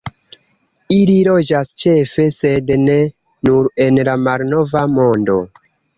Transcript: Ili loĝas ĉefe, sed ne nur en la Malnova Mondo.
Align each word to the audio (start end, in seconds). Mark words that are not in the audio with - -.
Ili 0.95 1.17
loĝas 1.27 1.69
ĉefe, 1.83 2.25
sed 2.37 2.73
ne 2.87 2.95
nur 3.51 3.69
en 3.87 4.01
la 4.09 4.19
Malnova 4.23 4.87
Mondo. 4.99 5.37